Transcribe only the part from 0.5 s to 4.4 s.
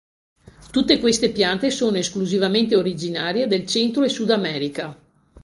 Tutte queste piante sono esclusivamente originarie del centro e Sud